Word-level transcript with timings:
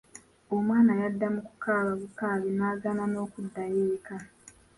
Omwana 0.55 0.91
yadda 1.01 1.27
mu 1.35 1.41
kukaaba 1.47 1.91
bukaabi 2.01 2.49
n’agaana 2.57 3.05
n'okuddayo 3.09 3.81
eka. 3.95 4.17